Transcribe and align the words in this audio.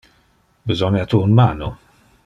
Besonia 0.71 1.05
tu 1.13 1.21
un 1.27 1.31
mano? 1.41 1.69